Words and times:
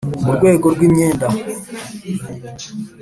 Mu 0.25 0.31
rwego 0.37 0.65
rw 0.73 0.81
imyenda 0.87 1.27